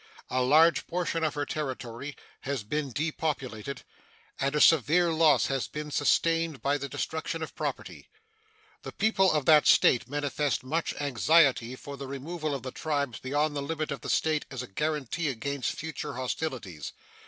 [0.31, 3.83] A large portion of her territory has been depopulated,
[4.39, 8.09] and a severe loss has been sustained by the destruction of property.
[8.81, 13.55] The people of that State manifest much anxiety for the removal of the tribes beyond
[13.55, 16.93] the limits of the State as a guaranty against future hostilities.